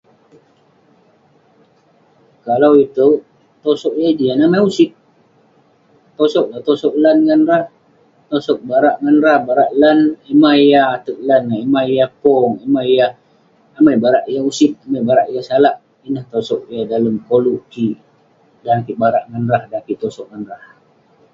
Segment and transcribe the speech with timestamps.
[2.47, 3.15] kalau itouk
[3.63, 4.91] tosog yah jian, amai usit.
[6.17, 7.65] Tosog lah tosog lan ngan rah.
[8.29, 12.51] Tosog barak ngan rah barak lan yah mah yah ateg lan neh..yah mah yah pong,
[12.61, 13.15] yah mah yah-
[13.77, 15.75] amai barak yah usit amai barak yah salak.
[16.07, 17.97] Ineh tosog yah dalem koluk kik,
[18.63, 20.63] dan kik barak ngan rah dan kik tosog ngan rah.